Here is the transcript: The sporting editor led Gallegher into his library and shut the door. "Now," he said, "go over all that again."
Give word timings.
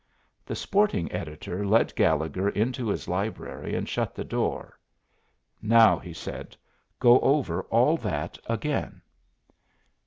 The 0.47 0.55
sporting 0.55 1.11
editor 1.11 1.63
led 1.63 1.93
Gallegher 1.95 2.49
into 2.49 2.87
his 2.87 3.07
library 3.07 3.75
and 3.75 3.87
shut 3.87 4.15
the 4.15 4.23
door. 4.23 4.79
"Now," 5.61 5.99
he 5.99 6.11
said, 6.11 6.57
"go 6.99 7.19
over 7.19 7.61
all 7.65 7.97
that 7.97 8.39
again." 8.47 9.03